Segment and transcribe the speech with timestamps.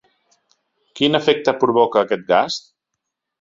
[0.99, 2.59] Quin efecte provoca aquest gas?